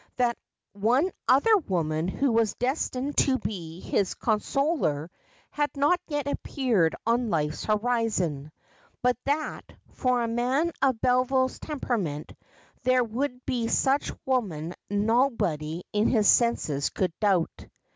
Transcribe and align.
That 0.15 0.35
one 0.73 1.11
other 1.27 1.55
woman 1.67 2.07
who 2.07 2.31
was 2.31 2.55
destined 2.55 3.17
to 3.17 3.37
be 3.37 3.79
his 3.81 4.15
consoler 4.15 5.11
had 5.51 5.77
not 5.77 6.01
yet 6.07 6.25
appeared 6.25 6.95
on 7.05 7.29
life's 7.29 7.65
horizon: 7.65 8.51
but 9.03 9.15
that, 9.25 9.71
for 9.93 10.23
a 10.23 10.27
man 10.27 10.71
of 10.81 10.99
Beville's 11.01 11.59
temperament, 11.59 12.33
there 12.81 13.03
would 13.03 13.45
be 13.45 13.67
such 13.67 14.11
woman 14.25 14.73
nobody 14.89 15.83
in 15.93 16.07
his 16.07 16.27
senses 16.27 16.89
could 16.89 17.13
doubt. 17.19 17.67